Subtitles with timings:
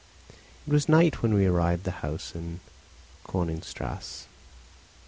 [0.65, 2.59] It was night when we arrived at the house in
[3.23, 4.25] Königstrasse.